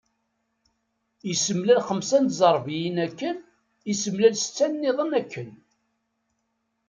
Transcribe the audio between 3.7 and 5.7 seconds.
issemlal setta-nniḍen akken.